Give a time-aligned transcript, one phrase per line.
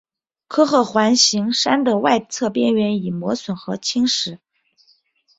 [0.47, 4.39] 科赫环形山的外侧边缘已磨损和侵蚀。